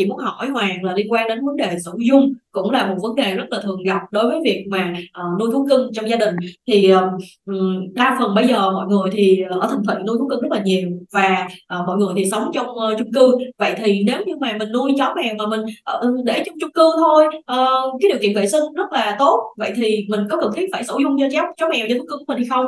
chị 0.00 0.06
muốn 0.06 0.18
hỏi 0.18 0.48
Hoàng 0.48 0.84
là 0.84 0.92
liên 0.94 1.12
quan 1.12 1.28
đến 1.28 1.46
vấn 1.46 1.56
đề 1.56 1.76
sử 1.84 1.92
dung 1.98 2.32
cũng 2.52 2.70
là 2.70 2.86
một 2.86 2.96
vấn 3.02 3.14
đề 3.14 3.34
rất 3.34 3.44
là 3.50 3.60
thường 3.62 3.82
gặp 3.82 4.00
đối 4.10 4.30
với 4.30 4.40
việc 4.44 4.66
mà 4.70 4.94
uh, 4.94 5.40
nuôi 5.40 5.50
thú 5.52 5.66
cưng 5.70 5.90
trong 5.92 6.08
gia 6.08 6.16
đình. 6.16 6.36
Thì 6.66 6.90
um, 6.90 7.94
đa 7.94 8.16
phần 8.20 8.34
bây 8.34 8.46
giờ 8.48 8.70
mọi 8.70 8.86
người 8.86 9.10
thì 9.12 9.42
ờ, 9.50 9.60
ở 9.60 9.68
thành 9.70 9.82
thị 9.88 9.94
nuôi 10.06 10.18
thú 10.18 10.28
cưng 10.28 10.40
rất 10.40 10.48
là 10.50 10.62
nhiều 10.64 10.88
và 11.12 11.48
uh, 11.80 11.86
mọi 11.86 11.96
người 11.96 12.14
thì 12.16 12.30
sống 12.30 12.50
trong 12.54 12.66
uh, 12.66 12.98
chung 12.98 13.12
cư. 13.12 13.38
Vậy 13.58 13.74
thì 13.76 14.04
nếu 14.06 14.22
như 14.26 14.36
mà 14.36 14.56
mình 14.58 14.72
nuôi 14.72 14.94
chó 14.98 15.14
mèo 15.16 15.34
mà 15.38 15.46
mình 15.46 15.60
uh, 15.60 16.24
để 16.24 16.42
trong 16.46 16.54
chung 16.60 16.72
cư 16.72 16.92
thôi 16.98 17.26
uh, 17.36 18.00
cái 18.00 18.10
điều 18.10 18.18
kiện 18.22 18.36
vệ 18.36 18.46
sinh 18.46 18.62
rất 18.76 18.92
là 18.92 19.16
tốt 19.18 19.54
vậy 19.56 19.72
thì 19.76 20.06
mình 20.08 20.20
có 20.30 20.40
cần 20.40 20.50
thiết 20.56 20.66
phải 20.72 20.84
sử 20.84 20.94
dung 21.02 21.16
cho 21.20 21.26
chó 21.32 21.52
chó 21.56 21.68
mèo 21.68 21.86
cho 21.88 21.94
thú 21.98 22.04
cưng 22.08 22.18
của 22.18 22.34
mình 22.34 22.38
hay 22.38 22.46
không? 22.50 22.66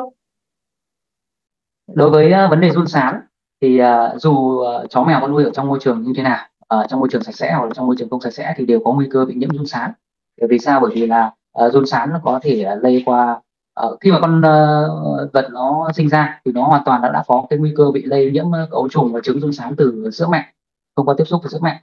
Đối 1.94 2.10
với 2.10 2.26
uh, 2.26 2.50
vấn 2.50 2.60
đề 2.60 2.70
run 2.70 2.86
sán 2.86 3.14
thì 3.60 3.80
uh, 3.80 4.20
dù 4.20 4.30
uh, 4.30 4.90
chó 4.90 5.04
mèo 5.04 5.18
có 5.20 5.28
nuôi 5.28 5.44
ở 5.44 5.50
trong 5.54 5.68
môi 5.68 5.78
trường 5.82 6.02
như 6.02 6.12
thế 6.16 6.22
nào 6.22 6.38
uh, 6.80 6.88
trong 6.88 7.00
môi 7.00 7.08
trường 7.12 7.22
sạch 7.22 7.34
sẽ 7.34 7.52
hoặc 7.52 7.64
là 7.64 7.70
trong 7.74 7.86
môi 7.86 7.96
trường 7.98 8.10
không 8.10 8.20
sạch 8.20 8.30
sẽ 8.30 8.54
thì 8.56 8.66
đều 8.66 8.80
có 8.84 8.92
nguy 8.92 9.08
cơ 9.10 9.24
bị 9.24 9.34
nhiễm 9.34 9.50
run 9.50 9.66
sán. 9.66 9.92
Bởi 10.40 10.48
vì 10.48 10.58
sao? 10.58 10.80
Bởi 10.80 10.90
vì 10.94 11.06
là 11.06 11.32
uh, 11.64 11.72
run 11.72 11.86
sán 11.86 12.10
nó 12.10 12.20
có 12.24 12.40
thể 12.42 12.66
uh, 12.76 12.82
lây 12.82 13.02
qua 13.06 13.40
uh, 13.86 14.00
khi 14.00 14.10
mà 14.12 14.20
con 14.20 14.38
uh, 14.38 15.32
vật 15.32 15.48
nó 15.52 15.90
sinh 15.94 16.08
ra 16.08 16.40
thì 16.44 16.52
nó 16.52 16.64
hoàn 16.64 16.82
toàn 16.84 17.02
đã, 17.02 17.12
đã 17.12 17.24
có 17.26 17.46
cái 17.50 17.58
nguy 17.58 17.72
cơ 17.76 17.90
bị 17.90 18.02
lây 18.02 18.30
nhiễm 18.30 18.52
ấu 18.70 18.88
trùng 18.88 19.12
và 19.12 19.20
trứng 19.24 19.40
run 19.40 19.52
sán 19.52 19.76
từ 19.76 20.10
sữa 20.10 20.26
mẹ 20.30 20.52
không 20.96 21.06
qua 21.06 21.14
tiếp 21.18 21.24
xúc 21.24 21.42
với 21.42 21.50
sữa 21.50 21.58
mẹ 21.62 21.82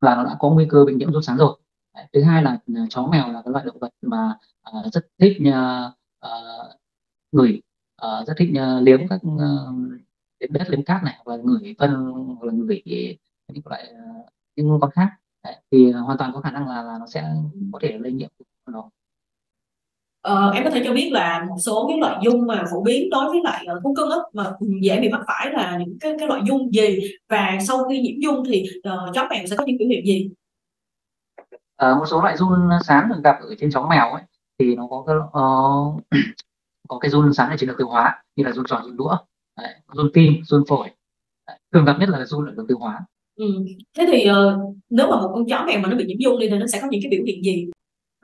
là 0.00 0.14
nó 0.14 0.24
đã 0.24 0.36
có 0.38 0.50
nguy 0.50 0.66
cơ 0.70 0.84
bị 0.84 0.94
nhiễm 0.94 1.12
run 1.12 1.22
sán 1.22 1.36
rồi. 1.36 1.56
Thứ 2.12 2.22
hai 2.22 2.42
là 2.42 2.58
chó 2.90 3.06
mèo 3.06 3.32
là 3.32 3.42
cái 3.44 3.52
loại 3.52 3.64
động 3.64 3.78
vật 3.78 3.90
mà 4.02 4.34
uh, 4.78 4.92
rất 4.92 5.06
thích 5.18 5.36
uh, 5.48 5.92
uh, 6.26 7.40
uh, 7.40 8.26
rất 8.26 8.34
thích 8.36 8.50
uh, 8.50 8.82
liếm 8.82 9.08
các 9.08 9.20
uh, 9.26 10.50
đất 10.50 10.70
liếm 10.70 10.82
cát 10.82 11.02
này 11.02 11.18
và 11.24 11.36
người 11.36 11.60
ngửi 11.60 11.74
phân 11.78 12.12
hoặc 12.26 12.44
là 12.46 12.52
ngửi 12.52 12.82
những 13.54 13.62
loại 13.66 13.88
những 14.56 14.78
con 14.80 14.90
khác. 14.90 15.08
Đấy, 15.44 15.56
thì 15.70 15.92
hoàn 15.92 16.18
toàn 16.18 16.32
có 16.34 16.40
khả 16.40 16.50
năng 16.50 16.68
là, 16.68 16.82
là 16.82 16.98
nó 17.00 17.06
sẽ 17.06 17.34
có 17.72 17.78
thể 17.82 17.98
lây 17.98 18.12
nhiễm 18.12 18.28
nó 18.66 18.90
Ờ, 20.22 20.50
em 20.50 20.64
có 20.64 20.70
thể 20.70 20.82
cho 20.84 20.92
biết 20.92 21.10
là 21.12 21.44
một 21.48 21.56
số 21.58 21.86
cái 21.88 21.98
loại 21.98 22.20
dung 22.22 22.46
mà 22.46 22.64
phổ 22.72 22.82
biến 22.82 23.10
đối 23.10 23.30
với 23.30 23.40
lại 23.44 23.66
uh, 23.76 23.82
thú 23.84 23.94
cưng 23.96 24.10
á 24.10 24.16
mà 24.32 24.52
dễ 24.82 25.00
bị 25.00 25.08
mắc 25.08 25.20
phải 25.26 25.52
là 25.52 25.78
những 25.78 25.98
cái 26.00 26.12
cái 26.18 26.28
loại 26.28 26.42
dung 26.46 26.70
gì? 26.72 27.00
Và 27.28 27.58
sau 27.68 27.84
khi 27.84 28.00
nhiễm 28.00 28.20
dung 28.20 28.44
thì 28.48 28.64
uh, 28.78 29.14
chó 29.14 29.26
mèo 29.30 29.46
sẽ 29.46 29.56
có 29.56 29.64
những 29.66 29.78
biểu 29.78 29.88
hiện 29.88 30.04
gì? 30.06 30.30
Ờ, 31.76 31.94
một 31.94 32.04
số 32.06 32.22
loại 32.22 32.36
run 32.36 32.68
sán 32.84 33.08
được 33.08 33.20
gặp 33.24 33.36
ở 33.40 33.54
trên 33.58 33.70
chó 33.70 33.86
mèo 33.90 34.12
ấy 34.12 34.22
thì 34.58 34.76
nó 34.76 34.86
có 34.90 35.04
cái 35.06 35.16
uh, 35.16 36.02
có 36.88 36.98
cái 36.98 37.10
run 37.10 37.32
sán 37.32 37.50
ở 37.50 37.56
trên 37.58 37.68
đường 37.68 37.78
tiêu 37.78 37.88
hóa 37.88 38.22
như 38.36 38.44
là 38.44 38.52
run 38.52 38.64
tròn 38.68 38.82
run 38.84 38.96
đũa 38.96 39.16
Đấy, 39.56 39.74
run 39.92 40.10
tim 40.14 40.32
run 40.44 40.64
phổi. 40.68 40.90
Đấy, 41.46 41.58
thường 41.72 41.84
gặp 41.84 41.96
nhất 42.00 42.08
là 42.08 42.24
run 42.24 42.46
ở 42.46 42.52
đường 42.52 42.66
tiêu 42.66 42.78
hóa 42.78 43.00
ừ. 43.40 43.64
thế 43.96 44.06
thì 44.12 44.30
uh, 44.30 44.76
nếu 44.90 45.06
mà 45.10 45.16
một 45.16 45.30
con 45.34 45.44
chó 45.50 45.64
mèo 45.66 45.80
mà 45.80 45.88
nó 45.88 45.96
bị 45.96 46.04
nhiễm 46.04 46.18
run 46.20 46.40
thì 46.40 46.48
nó 46.48 46.66
sẽ 46.66 46.78
có 46.82 46.88
những 46.90 47.00
cái 47.02 47.10
biểu 47.10 47.24
hiện 47.26 47.44
gì? 47.44 47.70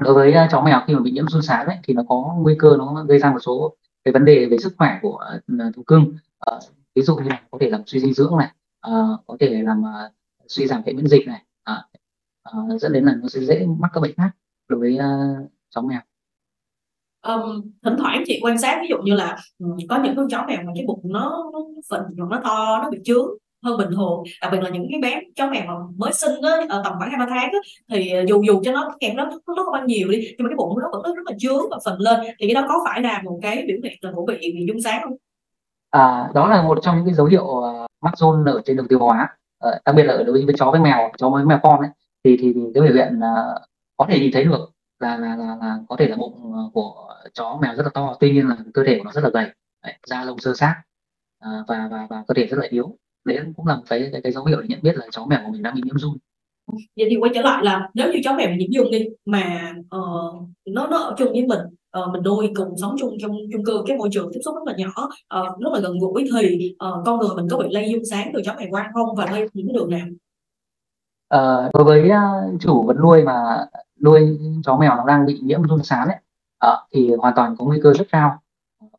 Đối 0.01 0.15
với 0.15 0.31
uh, 0.31 0.51
chó 0.51 0.63
mèo 0.63 0.81
khi 0.87 0.95
mà 0.95 1.01
bị 1.01 1.11
nhiễm 1.11 1.29
run 1.29 1.43
sán 1.43 1.67
ấy, 1.67 1.77
thì 1.85 1.95
nó 1.95 2.03
có 2.09 2.35
nguy 2.41 2.55
cơ 2.59 2.77
nó 2.79 3.05
gây 3.09 3.19
ra 3.19 3.31
một 3.31 3.39
số 3.43 3.77
cái 4.05 4.13
vấn 4.13 4.25
đề 4.25 4.47
về 4.51 4.59
sức 4.59 4.75
khỏe 4.79 4.99
của 5.03 5.21
uh, 5.53 5.75
thú 5.77 5.83
cưng. 5.87 6.03
Uh, 6.03 6.63
ví 6.95 7.03
dụ 7.03 7.17
như 7.17 7.29
là 7.29 7.43
có 7.51 7.59
thể 7.61 7.71
làm 7.71 7.83
suy 7.87 8.01
dinh 8.01 8.15
dưỡng 8.15 8.33
này 8.39 8.51
uh, 8.89 9.21
có 9.27 9.37
thể 9.41 9.63
làm 9.63 9.81
uh, 9.81 10.13
suy 10.49 10.67
giảm 10.67 10.83
hệ 10.87 10.93
miễn 10.93 11.07
dịch 11.07 11.27
này 11.27 11.43
uh, 11.71 12.75
uh, 12.75 12.81
dẫn 12.81 12.93
đến 12.93 13.05
là 13.05 13.15
nó 13.23 13.29
sẽ 13.29 13.41
dễ 13.41 13.67
mắc 13.79 13.91
các 13.95 14.01
bệnh 14.01 14.15
khác 14.17 14.31
đối 14.69 14.81
với 14.81 14.95
uh, 14.95 15.51
chó 15.71 15.83
mèo. 15.83 16.01
Um, 17.27 17.71
thỉnh 17.85 17.95
thoảng 17.99 18.23
chị 18.27 18.39
quan 18.43 18.59
sát 18.59 18.79
ví 18.83 18.89
dụ 18.89 18.97
như 19.05 19.15
là 19.15 19.37
um, 19.59 19.77
có 19.89 20.01
những 20.05 20.17
con 20.17 20.29
chó 20.29 20.45
mèo 20.49 20.59
mà 20.67 20.73
cái 20.75 20.85
bụng 20.87 21.01
nó 21.05 21.51
nó 21.53 21.59
phình 21.91 22.17
hoặc 22.19 22.27
nó 22.31 22.41
to 22.45 22.81
nó 22.83 22.91
bị 22.91 22.99
chướng 23.05 23.27
hơn 23.65 23.79
bình 23.79 23.91
thường. 23.91 24.23
Đặc 24.43 24.53
biệt 24.53 24.61
là 24.63 24.71
những 24.71 24.87
cái 24.91 25.01
bé 25.01 25.21
chó 25.37 25.51
mèo 25.51 25.67
mà 25.67 25.75
mới 25.97 26.13
sinh 26.13 26.41
đó, 26.43 26.51
ở 26.51 26.67
ờ, 26.69 26.83
tầm 26.85 26.93
khoảng 26.99 27.11
hai 27.11 27.19
ba 27.19 27.27
tháng 27.29 27.53
đó, 27.53 27.59
thì 27.91 28.11
ờ, 28.11 28.25
dù 28.29 28.43
dù 28.47 28.63
cho 28.65 28.73
nó 28.73 28.95
kẹt 29.01 29.15
nó 29.15 29.25
nó, 29.25 29.65
không 29.65 29.75
ăn 29.75 29.87
nhiều 29.87 30.09
đi 30.09 30.19
nhưng 30.19 30.45
mà 30.45 30.49
cái 30.49 30.57
bụng 30.57 30.79
nó 30.81 30.89
vẫn 30.93 31.15
rất 31.15 31.23
là 31.27 31.33
chướng 31.39 31.71
và 31.71 31.79
phình 31.85 32.01
lên. 32.01 32.21
Thì 32.39 32.47
cái 32.47 32.55
đó 32.55 32.65
có 32.69 32.75
phải 32.85 33.01
là 33.01 33.23
một 33.25 33.39
cái 33.43 33.65
biểu 33.67 33.77
hiện 33.85 33.99
là 34.01 34.11
của 34.15 34.27
bị 34.27 34.39
bị 34.41 34.67
dung 34.69 34.83
sáng 34.85 35.03
không? 35.03 35.17
À, 35.91 36.31
đó 36.35 36.49
là 36.49 36.63
một 36.63 36.79
trong 36.83 36.97
những 36.97 37.05
cái 37.05 37.15
dấu 37.15 37.27
hiệu 37.27 37.45
uh, 37.45 37.87
mắc 38.01 38.15
zone 38.17 38.53
ở 38.53 38.63
trên 38.65 38.77
đường 38.77 38.89
tiêu 38.89 38.99
hóa. 38.99 39.29
Uh, 39.69 39.75
đặc 39.85 39.95
biệt 39.95 40.03
là 40.03 40.15
ở 40.15 40.25
đối 40.25 40.45
với 40.45 40.55
chó 40.59 40.71
với 40.71 40.81
mèo 40.81 41.11
chó 41.19 41.31
với 41.31 41.45
mèo 41.45 41.61
con 41.63 41.81
ấy 41.81 41.91
thì 42.25 42.37
thì, 42.41 42.53
thì 42.55 42.61
cái 42.75 42.83
biểu 42.83 42.95
hiện 42.95 43.19
uh, 43.19 43.63
có 43.97 44.07
thể 44.09 44.21
nhìn 44.21 44.31
thấy 44.33 44.45
được 44.45 44.73
là 44.99 45.17
là 45.17 45.37
là, 45.37 45.57
là 45.61 45.79
có 45.89 45.97
thể 45.97 46.09
là 46.09 46.17
bụng 46.17 46.53
của 46.73 47.09
chó 47.35 47.59
mèo 47.63 47.75
rất 47.75 47.83
là 47.83 47.91
to 47.95 48.17
tuy 48.21 48.33
nhiên 48.33 48.49
là 48.49 48.57
cơ 48.75 48.85
thể 48.87 48.99
của 48.99 49.05
nó 49.05 49.11
rất 49.11 49.25
là 49.25 49.31
gầy. 49.31 49.51
Da 50.07 50.25
lông 50.25 50.39
sơ 50.39 50.55
sát 50.55 50.83
à, 51.41 51.51
và 51.69 51.89
và 51.91 52.07
và 52.11 52.25
cơ 52.29 52.35
thể 52.35 52.47
rất 52.47 52.57
là 52.61 52.67
yếu 52.71 52.97
đấy 53.27 53.39
cũng 53.57 53.67
là 53.67 53.77
một 53.77 53.83
cái 53.89 54.09
cái, 54.13 54.21
cái 54.23 54.33
dấu 54.33 54.45
hiệu 54.45 54.61
để 54.61 54.67
nhận 54.69 54.79
biết 54.83 54.97
là 54.97 55.07
chó 55.11 55.27
mèo 55.27 55.41
của 55.45 55.53
mình 55.53 55.63
đang 55.63 55.75
bị 55.75 55.81
nhiễm 55.85 55.99
run. 55.99 56.17
Vậy 56.97 57.07
thì 57.11 57.17
quay 57.17 57.33
trở 57.35 57.43
lại 57.43 57.65
là 57.65 57.89
nếu 57.95 58.13
như 58.13 58.21
chó 58.25 58.37
mèo 58.37 58.49
bị 58.49 58.67
nhiễm 58.71 58.83
run 58.83 58.91
đi 58.91 59.07
mà 59.27 59.73
uh, 59.97 60.49
nó 60.67 60.87
nó 60.87 60.97
ở 60.97 61.15
chung 61.19 61.33
với 61.33 61.47
mình 61.47 61.61
uh, 61.99 62.13
mình 62.13 62.23
nuôi 62.23 62.53
cùng 62.57 62.75
sống 62.83 62.97
chung 62.99 63.17
trong 63.21 63.37
chung 63.53 63.65
cư 63.65 63.83
cái 63.87 63.97
môi 63.97 64.09
trường 64.13 64.31
tiếp 64.33 64.41
xúc 64.45 64.55
rất 64.55 64.73
là 64.73 64.75
nhỏ 64.77 65.09
uh, 65.41 65.61
rất 65.61 65.71
là 65.73 65.81
gần 65.81 65.99
gũi 65.99 66.25
thì 66.43 66.75
uh, 66.89 67.07
con 67.07 67.19
người 67.19 67.37
mình 67.37 67.49
có 67.51 67.59
bị 67.59 67.69
lây 67.71 67.89
dung 67.93 68.05
sáng 68.05 68.31
từ 68.35 68.41
chó 68.45 68.55
mèo 68.59 68.69
qua 68.71 68.91
không 68.95 69.17
và 69.17 69.27
lây 69.31 69.49
những 69.53 69.73
đường 69.73 69.91
nào? 69.91 70.07
Uh, 71.35 71.75
đối 71.75 71.85
với 71.85 72.11
uh, 72.11 72.61
chủ 72.61 72.83
vật 72.87 72.97
nuôi 73.03 73.23
mà 73.23 73.67
nuôi 74.05 74.39
chó 74.65 74.77
mèo 74.77 74.97
nó 74.97 75.05
đang 75.07 75.27
bị 75.27 75.39
nhiễm 75.43 75.63
run 75.63 75.83
sán 75.83 76.09
ấy 76.09 76.17
uh, 76.73 76.79
thì 76.93 77.11
hoàn 77.19 77.35
toàn 77.37 77.57
có 77.59 77.65
nguy 77.65 77.81
cơ 77.83 77.93
rất 77.93 78.07
cao 78.13 78.39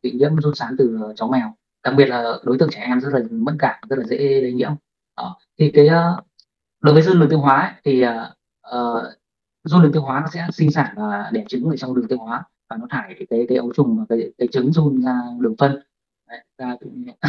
bị 0.02 0.12
nhiễm 0.12 0.36
run 0.36 0.54
sán 0.54 0.74
từ 0.78 0.98
chó 1.16 1.26
mèo 1.26 1.54
đặc 1.84 1.94
biệt 1.96 2.06
là 2.06 2.38
đối 2.44 2.58
tượng 2.58 2.70
trẻ 2.72 2.80
em 2.80 3.00
rất 3.00 3.08
là 3.12 3.20
mẫn 3.30 3.56
cảm 3.58 3.74
rất 3.90 3.98
là 3.98 4.04
dễ 4.04 4.40
lây 4.40 4.52
nhiễm. 4.52 4.72
Uh, 5.20 5.36
thì 5.58 5.70
cái 5.74 5.86
ờ, 5.86 6.22
đối 6.80 6.94
với 6.94 7.02
dương 7.02 7.20
đường 7.20 7.30
tiêu 7.30 7.38
hóa 7.38 7.60
ấy, 7.60 7.72
thì 7.84 8.04
uh, 8.06 9.02
run 9.64 9.82
đường 9.82 9.92
tiêu 9.92 10.02
hóa 10.02 10.20
nó 10.20 10.26
sẽ 10.32 10.46
sinh 10.52 10.70
sản 10.70 10.94
và 10.96 11.30
đẻ 11.32 11.44
trứng 11.48 11.64
ở 11.64 11.76
trong 11.76 11.94
đường 11.94 12.08
tiêu 12.08 12.18
hóa 12.18 12.44
và 12.70 12.76
nó 12.76 12.86
thải 12.90 13.26
cái 13.30 13.46
cái 13.48 13.58
ấu 13.58 13.72
trùng 13.72 13.98
và 13.98 14.04
cái, 14.08 14.30
cái 14.38 14.48
trứng 14.52 14.72
run 14.72 15.02
ra 15.02 15.12
đường 15.40 15.54
phân. 15.58 15.80
Đấy, 16.28 16.38
ra 16.58 16.76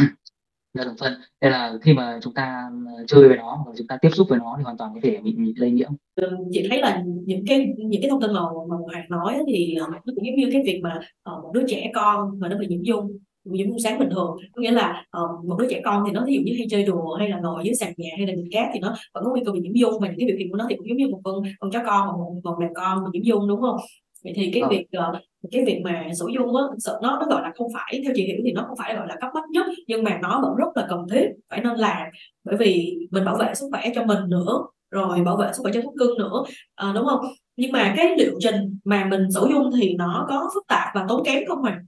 ra 0.74 0.84
đường 0.84 0.96
phân. 1.00 1.14
Nên 1.42 1.52
là 1.52 1.74
khi 1.82 1.94
mà 1.94 2.20
chúng 2.22 2.34
ta 2.34 2.70
ờ, 2.98 3.04
chơi 3.08 3.28
với 3.28 3.38
nó 3.38 3.62
hoặc 3.66 3.74
chúng 3.78 3.88
ta 3.88 3.98
tiếp 4.02 4.10
xúc 4.14 4.28
với 4.30 4.40
nó 4.40 4.56
thì 4.58 4.64
hoàn 4.64 4.78
toàn 4.78 4.94
có 4.94 5.00
thể 5.04 5.18
bị, 5.24 5.36
bị 5.38 5.54
lây 5.58 5.72
nhiễm. 5.72 5.92
Vâng, 6.22 6.36
chị 6.52 6.68
thấy 6.70 6.82
là 6.82 7.04
những 7.26 7.44
cái 7.48 7.74
những 7.78 8.02
cái 8.02 8.10
thông 8.10 8.22
tin 8.22 8.34
mà 8.34 8.42
mà 8.70 8.76
Hoàng 8.76 9.10
nói 9.10 9.44
thì 9.48 9.76
nó 9.78 9.88
cũng 10.06 10.16
giống 10.16 10.36
như 10.36 10.50
cái 10.52 10.62
việc 10.66 10.80
mà 10.84 11.00
một 11.26 11.52
đứa 11.54 11.64
trẻ 11.68 11.92
con 11.96 12.40
mà 12.40 12.48
nó 12.48 12.58
bị 12.58 12.68
nhiễm 12.68 12.84
dung 12.84 13.18
nhiễm 13.52 13.68
dung 13.68 13.80
sáng 13.80 14.00
bình 14.00 14.10
thường. 14.12 14.38
Có 14.54 14.62
nghĩa 14.62 14.72
là 14.72 15.06
uh, 15.24 15.46
một 15.46 15.56
đứa 15.60 15.68
trẻ 15.70 15.82
con 15.86 16.04
thì 16.06 16.12
nó 16.12 16.24
ví 16.26 16.36
dụ 16.36 16.42
như 16.46 16.54
hay 16.58 16.68
chơi 16.70 16.84
đùa 16.84 17.16
hay 17.16 17.30
là 17.30 17.40
ngồi 17.40 17.64
dưới 17.66 17.76
sàn 17.76 17.94
nhà 17.98 18.10
hay 18.18 18.28
là 18.28 18.34
nhìn 18.34 18.50
cát 18.52 18.68
thì 18.74 18.80
nó 18.80 18.96
vẫn 19.14 19.24
có 19.24 19.32
nguy 19.32 19.42
cơ 19.46 19.52
bị 19.52 19.60
nhiễm 19.60 19.74
dung. 19.74 20.00
Và 20.02 20.08
những 20.08 20.18
cái 20.20 20.28
biểu 20.28 20.38
hiện 20.38 20.52
của 20.52 20.58
nó 20.58 20.66
thì 20.70 20.76
cũng 20.76 20.88
giống 20.90 20.98
như 20.98 21.08
một 21.08 21.22
con 21.24 21.44
con 21.60 21.72
chó 21.72 21.80
con 21.86 22.08
một 22.08 22.42
con 22.44 22.60
mèo 22.60 22.70
con 22.76 23.04
bị 23.04 23.20
nhiễm 23.20 23.24
dung 23.24 23.48
đúng 23.48 23.62
không? 23.62 23.78
Vậy 24.24 24.34
thì 24.36 24.52
cái 24.54 24.62
ờ. 24.62 24.70
việc 24.70 24.86
uh, 24.98 25.22
cái 25.52 25.66
việc 25.66 25.82
mà 25.84 26.06
sử 26.20 26.26
dụng 26.36 26.56
á 26.56 26.64
sợ 26.78 27.00
nó 27.04 27.18
nó 27.20 27.26
gọi 27.30 27.42
là 27.42 27.52
không 27.58 27.68
phải 27.74 28.02
theo 28.04 28.14
chị 28.16 28.24
hiểu 28.24 28.38
thì 28.46 28.52
nó 28.52 28.66
không 28.68 28.78
phải 28.78 28.96
gọi 28.96 29.08
là 29.08 29.16
cấp 29.22 29.30
bách 29.34 29.50
nhất 29.50 29.66
nhưng 29.88 30.04
mà 30.04 30.20
nó 30.22 30.42
vẫn 30.42 30.56
rất 30.56 30.68
là 30.76 30.88
cần 30.90 31.08
thiết 31.12 31.28
phải 31.50 31.62
nên 31.62 31.76
làm. 31.76 32.08
Bởi 32.44 32.58
vì 32.58 32.98
mình 33.12 33.26
bảo 33.26 33.38
vệ 33.40 33.54
sức 33.56 33.68
khỏe 33.72 33.92
cho 33.96 34.06
mình 34.06 34.20
nữa 34.28 34.66
rồi 34.92 35.22
bảo 35.22 35.38
vệ 35.38 35.48
sức 35.54 35.62
khỏe 35.64 35.72
cho 35.76 35.82
thú 35.82 35.94
cưng 36.00 36.18
nữa 36.18 36.44
à, 36.76 36.92
đúng 36.96 37.06
không? 37.06 37.20
Nhưng 37.58 37.72
mà 37.72 37.94
cái 37.98 38.16
liệu 38.18 38.32
trình 38.40 38.80
mà 38.84 39.06
mình 39.06 39.32
sử 39.32 39.48
dụng 39.50 39.70
thì 39.80 39.94
nó 39.94 40.26
có 40.30 40.50
phức 40.54 40.68
tạp 40.68 40.88
và 40.96 41.06
tốn 41.10 41.24
kém 41.26 41.44
không 41.48 41.64
à, 41.64 41.82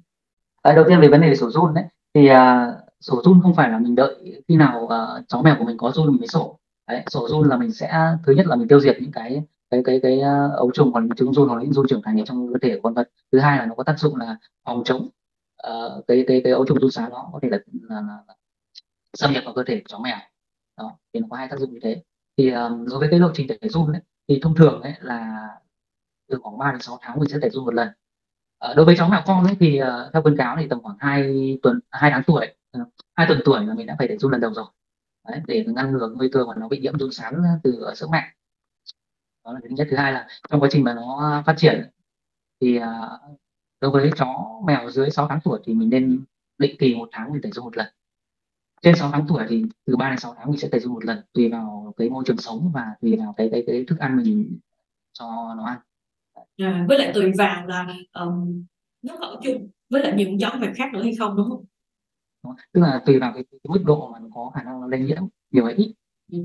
Ờ, 0.61 0.75
đầu 0.75 0.85
tiên 0.87 0.99
về 1.01 1.07
vấn 1.07 1.21
đề 1.21 1.35
sổ 1.35 1.49
run 1.49 1.73
đấy 1.73 1.83
thì 2.13 2.27
à, 2.27 2.73
sổ 2.99 3.21
run 3.23 3.41
không 3.43 3.55
phải 3.55 3.69
là 3.69 3.79
mình 3.79 3.95
đợi 3.95 4.43
khi 4.47 4.55
nào 4.55 4.87
à, 4.87 4.97
chó 5.27 5.41
mèo 5.41 5.55
của 5.59 5.65
mình 5.65 5.77
có 5.77 5.91
run 5.91 6.07
mình 6.07 6.17
mới 6.19 6.27
sổ. 6.27 6.59
Đấy, 6.87 7.03
sổ 7.07 7.27
run 7.27 7.49
là 7.49 7.57
mình 7.57 7.71
sẽ 7.71 8.15
thứ 8.25 8.33
nhất 8.33 8.47
là 8.47 8.55
mình 8.55 8.67
tiêu 8.67 8.79
diệt 8.79 8.97
những 9.01 9.11
cái 9.11 9.43
cái 9.69 9.81
cái 9.85 9.99
cái 10.03 10.21
à, 10.21 10.47
ấu 10.55 10.71
trùng 10.71 10.91
hoặc 10.91 11.03
trứng 11.17 11.33
run 11.33 11.49
hoặc 11.49 11.61
những 11.63 11.73
run 11.73 11.85
trưởng 11.89 12.01
thành 12.05 12.19
ở 12.21 12.25
trong 12.25 12.53
cơ 12.53 12.59
thể 12.61 12.75
của 12.75 12.81
con 12.83 12.93
vật. 12.93 13.09
Thứ 13.31 13.39
hai 13.39 13.57
là 13.57 13.65
nó 13.65 13.75
có 13.75 13.83
tác 13.83 13.99
dụng 13.99 14.15
là 14.15 14.37
phòng 14.65 14.83
chống 14.85 15.09
uh, 15.67 16.07
cái 16.07 16.23
cái 16.27 16.41
cái 16.43 16.53
ấu 16.53 16.65
trùng 16.65 16.79
run 16.79 16.91
xá 16.91 17.09
nó 17.09 17.29
có 17.33 17.39
thể 17.41 17.49
là, 17.49 17.57
là, 17.89 18.01
là, 18.01 18.17
là 18.27 18.35
xâm 19.17 19.33
nhập 19.33 19.43
vào 19.45 19.53
cơ 19.53 19.63
thể 19.67 19.75
của 19.75 19.87
chó 19.87 19.99
mèo. 19.99 20.17
Đó 20.77 20.97
thì 21.13 21.19
nó 21.19 21.27
có 21.29 21.37
hai 21.37 21.47
tác 21.47 21.59
dụng 21.59 21.73
như 21.73 21.79
thế. 21.83 22.03
Thì 22.37 22.51
um, 22.51 22.85
đối 22.85 22.99
với 22.99 23.07
cái 23.11 23.19
lộ 23.19 23.31
trình 23.33 23.47
tẩy 23.47 23.69
run 23.69 23.91
ấy, 23.91 24.01
thì 24.27 24.39
thông 24.43 24.55
thường 24.55 24.81
ấy 24.81 24.93
là 25.01 25.47
từ 26.29 26.37
khoảng 26.41 26.57
3 26.57 26.71
đến 26.71 26.81
6 26.81 26.97
tháng 27.01 27.19
mình 27.19 27.29
sẽ 27.29 27.37
tẩy 27.41 27.49
run 27.49 27.65
một 27.65 27.73
lần. 27.73 27.87
Ờ, 28.61 28.73
đối 28.73 28.85
với 28.85 28.95
chó 28.97 29.07
mèo 29.07 29.21
con 29.25 29.43
ấy 29.45 29.55
thì 29.59 29.81
uh, 29.81 30.13
theo 30.13 30.21
khuyến 30.21 30.37
cáo 30.37 30.55
thì 30.59 30.67
tầm 30.67 30.81
khoảng 30.83 30.97
2 30.99 31.57
tuần 31.63 31.79
hai 31.91 32.11
tháng 32.11 32.23
tuổi 32.27 32.47
ờ, 32.71 32.79
hai 33.15 33.25
uh, 33.25 33.27
tuần 33.29 33.41
tuổi 33.45 33.65
là 33.65 33.73
mình 33.73 33.87
đã 33.87 33.95
phải 33.97 34.07
tẩy 34.07 34.17
run 34.17 34.31
lần 34.31 34.41
đầu 34.41 34.53
rồi. 34.53 34.65
Đấy, 35.27 35.41
để 35.47 35.65
ngăn 35.67 35.91
ngừa 35.91 36.09
nguy 36.15 36.29
cơ 36.33 36.45
mà 36.45 36.53
nó 36.57 36.67
bị 36.67 36.79
nhiễm 36.79 36.99
run 36.99 37.11
sán 37.11 37.33
từ 37.63 37.85
sữa 37.95 38.07
mẹ 38.11 38.33
đó 39.45 39.53
là 39.53 39.59
thứ 39.63 39.69
nhất. 39.69 39.87
Thứ 39.91 39.97
hai 39.97 40.13
là 40.13 40.27
trong 40.49 40.59
quá 40.61 40.69
trình 40.71 40.83
mà 40.83 40.93
nó 40.93 41.43
phát 41.45 41.55
triển 41.57 41.89
thì 42.61 42.79
uh, 42.79 42.83
đối 43.81 43.91
với 43.91 44.11
chó 44.15 44.59
mèo 44.65 44.91
dưới 44.91 45.09
6 45.09 45.27
tháng 45.27 45.39
tuổi 45.43 45.59
thì 45.65 45.73
mình 45.73 45.89
nên 45.89 46.23
định 46.57 46.75
kỳ 46.79 46.95
một 46.95 47.09
tháng 47.11 47.31
mình 47.33 47.41
tẩy 47.41 47.51
run 47.51 47.65
một 47.65 47.77
lần. 47.77 47.87
Trên 48.81 48.95
6 48.95 49.09
tháng 49.11 49.25
tuổi 49.27 49.45
thì 49.49 49.65
từ 49.85 49.95
3 49.97 50.09
đến 50.09 50.19
6 50.19 50.35
tháng 50.37 50.51
mình 50.51 50.59
sẽ 50.59 50.67
tẩy 50.71 50.79
run 50.79 50.93
một 50.93 51.05
lần 51.05 51.21
tùy 51.33 51.49
vào 51.49 51.93
cái 51.97 52.09
môi 52.09 52.23
trường 52.27 52.37
sống 52.37 52.71
và 52.73 52.95
tùy 53.01 53.15
vào 53.17 53.33
cái 53.37 53.49
cái 53.51 53.63
cái 53.67 53.85
thức 53.87 53.99
ăn 53.99 54.17
mình 54.17 54.59
cho 55.13 55.53
nó 55.57 55.65
ăn 55.65 55.77
à, 56.57 56.85
với 56.87 56.99
lại 56.99 57.11
tùy 57.13 57.31
vào 57.37 57.67
là 57.67 57.95
um, 58.13 58.65
nó 59.01 59.15
ở 59.21 59.39
chung 59.43 59.69
với 59.89 60.03
lại 60.03 60.13
những 60.17 60.39
chó 60.39 60.49
mèo 60.59 60.71
khác 60.75 60.93
nữa 60.93 61.03
hay 61.03 61.15
không 61.15 61.35
đúng 61.35 61.49
không? 61.49 61.65
Tức 62.73 62.81
là 62.81 63.01
tùy 63.05 63.19
vào 63.19 63.31
cái, 63.33 63.43
cái 63.51 63.69
mức 63.69 63.83
độ 63.85 64.09
mà 64.13 64.19
nó 64.19 64.27
có 64.33 64.51
khả 64.55 64.63
năng 64.63 64.83
lây 64.83 64.99
nhiễm 64.99 65.21
nhiều 65.51 65.65
hay 65.65 65.73
ít 65.73 65.93
ừ. 66.31 66.37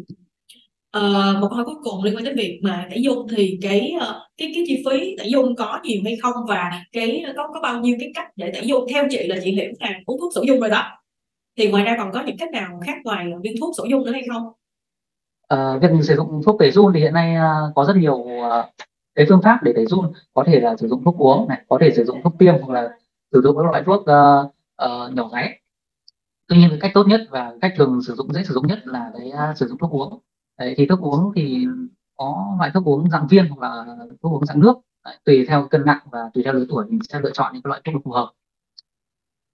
Ờ, 0.91 1.39
một 1.41 1.49
câu 1.49 1.57
hỏi 1.57 1.65
cuối 1.65 1.75
cùng 1.83 2.05
liên 2.05 2.17
quan 2.17 2.25
tới 2.25 2.35
việc 2.35 2.61
mà 2.63 2.87
tẩy 2.91 3.03
dung 3.03 3.27
thì 3.37 3.59
cái 3.63 3.93
ờ, 4.01 4.29
cái 4.37 4.53
cái 4.55 4.65
chi 4.67 4.85
phí 4.87 5.17
tẩy 5.19 5.31
dung 5.31 5.57
có 5.57 5.81
nhiều 5.83 6.01
hay 6.05 6.17
không 6.23 6.35
và 6.49 6.71
cái 6.93 7.25
có 7.37 7.49
có 7.55 7.61
bao 7.61 7.81
nhiêu 7.81 7.97
cái 8.01 8.11
cách 8.15 8.27
để 8.37 8.51
tẩy 8.55 8.67
dung? 8.67 8.85
Theo 8.91 9.05
chị 9.11 9.27
là 9.27 9.37
chị 9.45 9.53
hiểu 9.53 9.71
là 9.81 9.91
uống 10.07 10.21
thuốc 10.21 10.33
sổ 10.35 10.43
dung 10.47 10.61
rồi 10.61 10.71
đó. 10.71 10.83
Thì 11.57 11.71
ngoài 11.71 11.85
ra 11.85 11.97
còn 11.99 12.13
có 12.13 12.23
những 12.27 12.37
cách 12.39 12.51
nào 12.53 12.81
khác 12.87 12.97
ngoài 13.05 13.27
viên 13.43 13.55
thuốc 13.61 13.75
sổ 13.77 13.85
dung 13.85 14.05
nữa 14.05 14.13
hay 14.13 14.23
không? 14.33 14.43
Ờ, 15.49 15.79
việc 15.79 15.89
sử 16.03 16.17
dụng 16.17 16.43
thuốc 16.47 16.57
tẩy 16.59 16.71
run 16.71 16.93
thì 16.95 17.01
hiện 17.01 17.15
nay 17.15 17.37
có 17.75 17.85
rất 17.85 17.97
nhiều 17.97 18.27
cái 19.17 19.27
phương 19.29 19.43
pháp 19.43 19.63
để 19.63 19.73
đẩy 19.73 19.87
run 19.87 20.13
có 20.35 20.45
thể 20.47 20.61
là 20.61 20.77
sử 20.77 20.89
dụng 20.89 21.05
thuốc 21.05 21.17
uống 21.19 21.49
này 21.49 21.65
có 21.69 21.79
thể 21.81 21.91
sử 21.97 22.05
dụng 22.05 22.23
thuốc 22.23 22.35
tiêm 22.39 22.55
hoặc 22.63 22.75
là 22.75 22.89
sử 23.33 23.41
dụng 23.43 23.57
các 23.57 23.65
loại 23.65 23.83
thuốc 23.87 24.01
uh, 24.01 24.53
uh, 24.85 25.15
nhỏ 25.15 25.29
gáy 25.33 25.61
tuy 26.49 26.57
nhiên 26.57 26.71
cái 26.71 26.79
cách 26.81 26.91
tốt 26.95 27.07
nhất 27.07 27.21
và 27.31 27.55
cách 27.61 27.73
thường 27.77 28.03
sử 28.03 28.15
dụng 28.15 28.33
dễ 28.33 28.43
sử 28.45 28.55
dụng 28.55 28.67
nhất 28.67 28.87
là 28.87 29.11
cái 29.19 29.33
uh, 29.51 29.57
sử 29.57 29.67
dụng 29.67 29.79
thuốc 29.79 29.91
uống. 29.91 30.21
Đấy, 30.59 30.75
thì 30.77 30.87
thuốc 30.87 31.01
uống 31.01 31.33
thì 31.37 31.67
có 32.17 32.57
loại 32.59 32.71
thuốc 32.75 32.85
uống 32.85 33.11
dạng 33.11 33.27
viên 33.27 33.49
hoặc 33.49 33.69
là 33.69 33.85
thuốc 34.23 34.33
uống 34.33 34.47
dạng 34.47 34.61
nước. 34.61 34.75
Đấy, 35.05 35.17
tùy 35.25 35.45
theo 35.49 35.69
cân 35.71 35.85
nặng 35.85 36.01
và 36.11 36.31
tùy 36.35 36.45
theo 36.45 36.53
lứa 36.53 36.67
tuổi 36.69 36.87
mình 36.89 37.01
sẽ 37.09 37.21
lựa 37.21 37.31
chọn 37.31 37.53
những 37.53 37.63
cái 37.63 37.69
loại 37.69 37.81
thuốc 37.85 38.05
phù 38.05 38.11
hợp. 38.11 38.33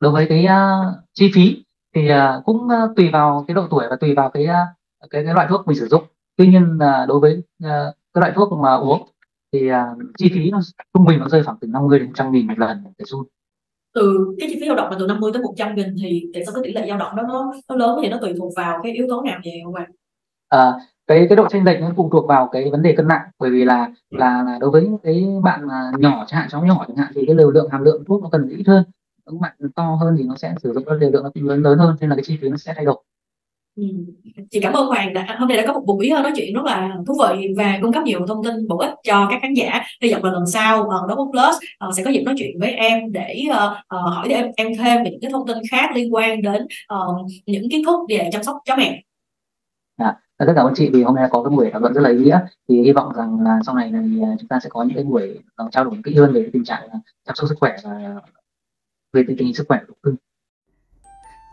Đối 0.01 0.13
với 0.13 0.27
cái 0.29 0.47
uh, 0.47 0.95
chi 1.13 1.31
phí 1.35 1.65
thì 1.95 2.09
uh, 2.13 2.45
cũng 2.45 2.57
uh, 2.57 2.97
tùy 2.97 3.11
vào 3.13 3.45
cái 3.49 3.55
độ 3.55 3.67
tuổi 3.71 3.87
và 3.91 3.97
tùy 3.97 4.15
vào 4.15 4.31
cái 4.31 4.45
uh, 4.45 5.11
cái, 5.11 5.25
cái 5.25 5.35
loại 5.35 5.47
thuốc 5.51 5.67
mình 5.67 5.77
sử 5.77 5.89
dụng. 5.89 6.05
Tuy 6.37 6.47
nhiên 6.47 6.75
uh, 6.75 7.09
đối 7.09 7.21
với 7.21 7.33
uh, 7.39 7.95
cái 8.15 8.21
loại 8.21 8.33
thuốc 8.35 8.53
mà 8.53 8.75
uống 8.75 9.09
thì 9.53 9.71
uh, 9.71 9.77
chi 10.19 10.31
phí 10.35 10.51
nó 10.51 10.61
trung 10.95 11.05
bình 11.05 11.19
nó 11.19 11.29
rơi 11.29 11.43
khoảng 11.45 11.57
từ 11.61 11.69
50 11.69 11.99
đến 11.99 12.09
100 12.09 12.33
nghìn 12.33 12.47
một 12.47 12.59
lần 12.59 12.85
để 12.99 13.05
run. 13.09 13.25
Từ 13.95 14.35
cái 14.39 14.49
chi 14.51 14.59
phí 14.61 14.67
dao 14.67 14.77
động 14.77 14.91
là 14.91 14.97
từ 14.99 15.07
50 15.07 15.31
tới 15.35 15.43
100 15.43 15.75
nghìn 15.75 15.95
thì 16.03 16.31
tại 16.35 16.45
sao 16.45 16.55
cái 16.55 16.63
tỷ 16.65 16.73
lệ 16.73 16.87
dao 16.89 16.99
động 16.99 17.17
đó 17.17 17.23
nó 17.23 17.53
nó 17.69 17.75
lớn 17.77 17.99
thì 18.03 18.09
nó 18.09 18.19
tùy 18.21 18.35
thuộc 18.39 18.53
vào 18.57 18.81
cái 18.83 18.93
yếu 18.93 19.07
tố 19.09 19.23
nào 19.23 19.41
vậy 19.45 19.61
không 19.65 19.75
ạ? 19.75 19.87
À, 20.49 20.73
cái 21.07 21.27
cái 21.29 21.37
độ 21.37 21.47
chênh 21.51 21.65
lệch 21.65 21.81
nó 21.81 21.93
phụ 21.97 22.09
thuộc 22.13 22.27
vào 22.29 22.49
cái 22.53 22.71
vấn 22.71 22.83
đề 22.83 22.95
cân 22.97 23.09
nặng. 23.09 23.23
Bởi 23.39 23.51
vì 23.51 23.65
là 23.65 23.91
là, 24.11 24.43
là 24.43 24.59
đối 24.61 24.71
với 24.71 24.89
cái 25.03 25.27
bạn 25.43 25.67
mà 25.67 25.93
nhỏ 25.99 26.25
chẳng 26.29 26.41
hạn 26.41 26.49
cháu 26.51 26.65
nhỏ 26.65 26.85
chẳng 26.89 26.97
hạn 26.97 27.13
thì 27.15 27.27
cái 27.27 27.37
liều 27.37 27.51
lượng 27.51 27.69
hàm 27.73 27.83
lượng 27.83 28.05
thuốc 28.07 28.23
nó 28.23 28.29
cần 28.33 28.49
ít 28.49 28.65
hơn. 28.67 28.85
Những 29.27 29.41
bạn 29.41 29.57
to 29.75 29.85
hơn 30.01 30.15
thì 30.19 30.25
nó 30.25 30.35
sẽ 30.37 30.55
sử 30.63 30.73
dụng 30.73 30.85
cái 30.85 30.97
liều 31.01 31.11
lượng 31.11 31.23
nó 31.23 31.31
lớn 31.35 31.63
lớn 31.63 31.79
hơn 31.79 31.97
nên 32.01 32.11
là 32.11 32.17
cái 32.17 32.25
chi 32.25 32.39
phí 32.41 32.49
nó 32.49 32.57
sẽ 32.57 32.73
thay 32.77 32.85
đổi 32.85 33.03
Ừ. 33.77 33.85
Chị 34.51 34.61
cảm 34.61 34.73
ơn 34.73 34.87
Hoàng 34.87 35.15
đã 35.15 35.23
à, 35.23 35.37
hôm 35.39 35.49
nay 35.49 35.57
đã 35.57 35.65
có 35.67 35.73
một 35.73 35.85
buổi 35.87 36.09
ờ, 36.09 36.23
nói 36.23 36.33
chuyện 36.37 36.55
rất 36.55 36.65
là 36.65 36.97
thú 37.07 37.15
vị 37.29 37.49
và 37.57 37.79
cung 37.83 37.93
cấp 37.93 38.03
nhiều 38.03 38.27
thông 38.29 38.45
tin 38.45 38.69
bổ 38.69 38.79
ích 38.79 38.95
cho 39.05 39.27
các 39.31 39.39
khán 39.43 39.55
giả. 39.55 39.81
Hy 40.03 40.13
vọng 40.13 40.25
là 40.25 40.33
lần 40.33 40.47
sau 40.47 40.83
uh, 40.83 41.11
Double 41.11 41.31
Plus 41.33 41.57
uh, 41.89 41.95
sẽ 41.97 42.05
có 42.05 42.11
dịp 42.11 42.23
nói 42.23 42.35
chuyện 42.39 42.51
với 42.61 42.71
em 42.73 43.13
để 43.13 43.43
uh, 43.51 43.57
uh, 43.57 44.13
hỏi 44.15 44.29
em 44.29 44.51
em 44.57 44.69
thêm 44.79 45.05
về 45.05 45.11
những 45.11 45.21
cái 45.21 45.31
thông 45.31 45.47
tin 45.47 45.57
khác 45.71 45.91
liên 45.95 46.15
quan 46.15 46.43
đến 46.43 46.67
uh, 46.95 47.31
những 47.47 47.71
kiến 47.71 47.85
thức 47.85 47.99
về 48.09 48.29
chăm 48.33 48.43
sóc 48.43 48.57
chó 48.65 48.77
mèo. 48.77 48.93
À, 49.97 50.17
rất 50.39 50.53
cảm 50.57 50.67
ơn 50.67 50.75
chị 50.77 50.91
vì 50.93 51.03
hôm 51.03 51.15
nay 51.15 51.29
có 51.31 51.43
cái 51.43 51.51
buổi 51.51 51.71
thảo 51.73 51.81
luận 51.81 51.93
rất 51.93 52.01
là 52.01 52.11
ý 52.11 52.17
nghĩa 52.17 52.41
thì 52.69 52.83
hy 52.83 52.93
vọng 52.93 53.13
rằng 53.17 53.41
là 53.41 53.59
sau 53.67 53.75
này 53.75 53.91
này 53.91 54.03
chúng 54.41 54.49
ta 54.49 54.61
sẽ 54.63 54.69
có 54.73 54.83
những 54.83 54.95
cái 54.95 55.05
buổi 55.05 55.39
trao 55.73 55.85
đổi 55.85 55.95
kỹ 56.05 56.15
hơn 56.15 56.33
về 56.33 56.41
cái 56.43 56.51
tình 56.53 56.65
trạng 56.65 56.89
chăm 57.27 57.35
sóc 57.37 57.49
sức 57.49 57.57
khỏe 57.61 57.77
và 57.85 58.21
về 59.13 59.25
tình 59.29 59.37
hình 59.37 59.55
sức 59.55 59.65
khỏe 59.69 59.81
của 59.89 59.95
cưng. 60.03 60.17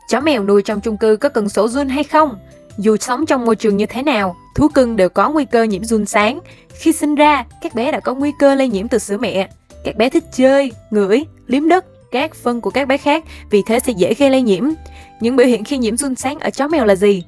Chó 0.09 0.19
mèo 0.19 0.43
nuôi 0.43 0.61
trong 0.61 0.81
chung 0.81 0.97
cư 0.97 1.15
có 1.15 1.29
cần 1.29 1.49
sổ 1.49 1.67
run 1.67 1.89
hay 1.89 2.03
không? 2.03 2.37
Dù 2.77 2.97
sống 2.97 3.25
trong 3.25 3.45
môi 3.45 3.55
trường 3.55 3.77
như 3.77 3.85
thế 3.85 4.03
nào, 4.03 4.35
thú 4.55 4.67
cưng 4.67 4.95
đều 4.95 5.09
có 5.09 5.29
nguy 5.29 5.45
cơ 5.45 5.63
nhiễm 5.63 5.83
run 5.83 6.05
sáng. 6.05 6.39
Khi 6.73 6.91
sinh 6.91 7.15
ra, 7.15 7.45
các 7.61 7.75
bé 7.75 7.91
đã 7.91 7.99
có 7.99 8.13
nguy 8.13 8.31
cơ 8.39 8.55
lây 8.55 8.67
nhiễm 8.67 8.87
từ 8.87 8.97
sữa 8.97 9.17
mẹ. 9.17 9.49
Các 9.83 9.95
bé 9.95 10.09
thích 10.09 10.23
chơi, 10.33 10.71
ngửi, 10.91 11.25
liếm 11.47 11.67
đất, 11.69 11.85
các 12.11 12.35
phân 12.35 12.61
của 12.61 12.69
các 12.69 12.87
bé 12.87 12.97
khác, 12.97 13.23
vì 13.51 13.61
thế 13.65 13.79
sẽ 13.79 13.93
dễ 13.97 14.13
gây 14.13 14.29
lây 14.29 14.41
nhiễm. 14.41 14.63
Những 15.19 15.35
biểu 15.35 15.47
hiện 15.47 15.63
khi 15.63 15.77
nhiễm 15.77 15.97
run 15.97 16.15
sáng 16.15 16.39
ở 16.39 16.49
chó 16.49 16.67
mèo 16.67 16.85
là 16.85 16.95
gì? 16.95 17.23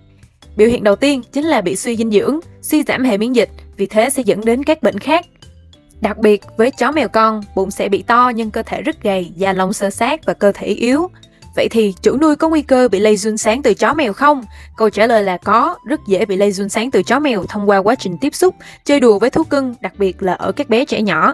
Biểu 0.58 0.68
hiện 0.68 0.84
đầu 0.84 0.96
tiên 0.96 1.22
chính 1.32 1.46
là 1.46 1.62
bị 1.62 1.76
suy 1.76 1.98
dinh 1.98 2.12
dưỡng, 2.12 2.40
suy 2.62 2.84
giảm 2.84 3.04
hệ 3.04 3.18
miễn 3.18 3.34
dịch, 3.34 3.50
vì 3.78 3.86
thế 3.86 4.10
sẽ 4.10 4.24
dẫn 4.26 4.46
đến 4.46 4.64
các 4.64 4.84
bệnh 4.84 5.00
khác. 5.00 5.26
Đặc 6.02 6.18
biệt 6.18 6.42
với 6.58 6.72
chó 6.72 6.92
mèo 6.92 7.08
con, 7.08 7.42
bụng 7.56 7.72
sẽ 7.72 7.90
bị 7.90 8.04
to 8.08 8.32
nhưng 8.36 8.52
cơ 8.52 8.64
thể 8.64 8.82
rất 8.82 9.04
gầy, 9.04 9.32
da 9.36 9.54
lông 9.54 9.74
sơ 9.74 9.90
sát 9.90 10.26
và 10.26 10.34
cơ 10.34 10.52
thể 10.52 10.68
yếu. 10.68 11.10
Vậy 11.56 11.68
thì 11.70 11.94
chủ 12.02 12.18
nuôi 12.18 12.36
có 12.36 12.50
nguy 12.50 12.62
cơ 12.62 12.88
bị 12.88 13.00
lây 13.00 13.18
run 13.18 13.38
sáng 13.38 13.62
từ 13.62 13.74
chó 13.74 13.94
mèo 13.94 14.14
không? 14.14 14.44
Câu 14.78 14.90
trả 14.90 15.08
lời 15.08 15.24
là 15.24 15.38
có, 15.38 15.76
rất 15.86 16.00
dễ 16.08 16.26
bị 16.26 16.36
lây 16.36 16.52
run 16.52 16.70
sáng 16.70 16.92
từ 16.92 17.04
chó 17.04 17.20
mèo 17.20 17.46
thông 17.50 17.70
qua 17.70 17.78
quá 17.78 17.96
trình 17.96 18.18
tiếp 18.22 18.36
xúc, 18.36 18.56
chơi 18.86 19.00
đùa 19.00 19.20
với 19.20 19.30
thú 19.30 19.44
cưng, 19.44 19.76
đặc 19.82 19.94
biệt 19.98 20.24
là 20.24 20.34
ở 20.34 20.52
các 20.52 20.70
bé 20.70 20.86
trẻ 20.86 21.02
nhỏ. 21.02 21.34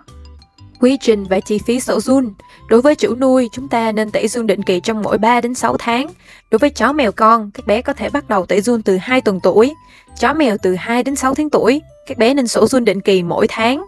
Quy 0.79 0.97
trình 1.01 1.23
và 1.23 1.39
chi 1.39 1.59
phí 1.65 1.79
sổ 1.79 1.99
run 1.99 2.33
Đối 2.67 2.81
với 2.81 2.95
chủ 2.95 3.15
nuôi, 3.15 3.49
chúng 3.51 3.67
ta 3.67 3.91
nên 3.91 4.11
tẩy 4.11 4.27
run 4.27 4.47
định 4.47 4.63
kỳ 4.63 4.79
trong 4.79 5.01
mỗi 5.01 5.17
3 5.17 5.41
đến 5.41 5.53
6 5.53 5.77
tháng. 5.77 6.07
Đối 6.51 6.59
với 6.59 6.69
chó 6.69 6.93
mèo 6.93 7.11
con, 7.11 7.51
các 7.53 7.67
bé 7.67 7.81
có 7.81 7.93
thể 7.93 8.09
bắt 8.09 8.29
đầu 8.29 8.45
tẩy 8.45 8.61
run 8.61 8.81
từ 8.81 8.97
2 8.97 9.21
tuần 9.21 9.39
tuổi. 9.43 9.73
Chó 10.19 10.33
mèo 10.33 10.57
từ 10.63 10.75
2 10.75 11.03
đến 11.03 11.15
6 11.15 11.35
tháng 11.35 11.49
tuổi, 11.49 11.81
các 12.07 12.17
bé 12.17 12.33
nên 12.33 12.47
sổ 12.47 12.67
run 12.67 12.85
định 12.85 13.01
kỳ 13.01 13.23
mỗi 13.23 13.47
tháng. 13.49 13.85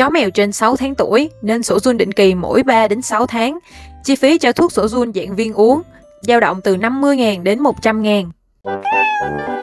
Chó 0.00 0.10
mèo 0.10 0.30
trên 0.30 0.52
6 0.52 0.76
tháng 0.76 0.94
tuổi, 0.94 1.30
nên 1.42 1.62
sổ 1.62 1.78
run 1.78 1.96
định 1.96 2.12
kỳ 2.12 2.34
mỗi 2.34 2.62
3 2.62 2.88
đến 2.88 3.02
6 3.02 3.26
tháng. 3.26 3.58
Chi 4.04 4.16
phí 4.16 4.38
cho 4.38 4.52
thuốc 4.52 4.72
sổ 4.72 4.88
run 4.88 5.12
dạng 5.12 5.36
viên 5.36 5.54
uống, 5.54 5.82
dao 6.22 6.40
động 6.40 6.60
từ 6.64 6.76
50.000 6.76 7.42
đến 7.42 7.62
100.000. 7.62 9.59